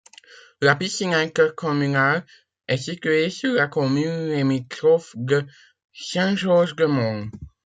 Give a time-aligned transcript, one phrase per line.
[0.61, 2.25] La piscine intercommunale
[2.67, 5.45] est située sur la commune limitrophe de
[5.93, 7.29] Saint-Georges-de-Mons.